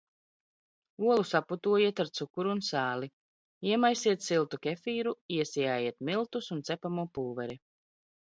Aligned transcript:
Olu 1.09 1.25
saputojiet 1.31 1.99
ar 2.03 2.07
cukuru 2.19 2.51
un 2.53 2.61
sāli, 2.67 3.09
iemaisiet 3.71 4.25
siltu 4.29 4.59
kefīru, 4.63 5.13
iesijājiet 5.37 5.99
miltus 6.11 6.49
un 6.57 6.65
cepamo 6.71 7.07
pulveri. 7.19 7.59